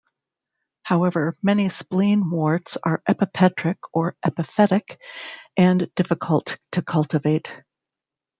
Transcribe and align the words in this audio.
However, 0.81 1.37
many 1.43 1.67
spleenworts 1.67 2.75
are 2.81 3.03
epipetric 3.07 3.77
or 3.93 4.15
epiphytic 4.25 4.99
and 5.55 5.93
difficult 5.93 6.57
to 6.71 6.81
cultivate. 6.81 7.61